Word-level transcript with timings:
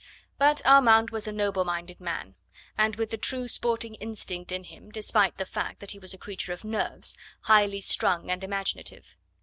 But 0.39 0.65
Armand 0.65 1.11
was 1.11 1.27
a 1.27 1.31
noble 1.31 1.63
minded 1.63 2.01
man, 2.01 2.33
and 2.75 2.95
with 2.95 3.11
the 3.11 3.17
true 3.19 3.47
sporting 3.47 3.93
instinct 3.93 4.51
in 4.51 4.63
him, 4.63 4.89
despite 4.89 5.37
the 5.37 5.45
fact 5.45 5.79
that 5.79 5.91
he 5.91 5.99
was 5.99 6.11
a 6.11 6.17
creature 6.17 6.53
of 6.53 6.63
nerves, 6.63 7.15
highly 7.41 7.81
strung 7.81 8.31
and 8.31 8.43
imaginative. 8.43 9.15